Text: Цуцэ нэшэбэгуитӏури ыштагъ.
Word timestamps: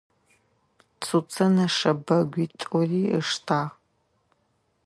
Цуцэ 1.03 1.45
нэшэбэгуитӏури 1.55 3.01
ыштагъ. 3.19 3.63